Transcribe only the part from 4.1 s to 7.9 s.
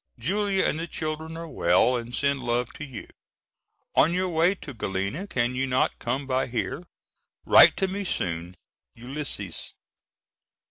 your way to Galena can you not come by here? Write to